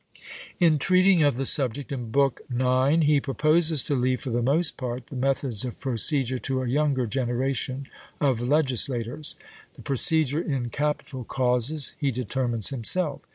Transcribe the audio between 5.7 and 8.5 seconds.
procedure to a younger generation of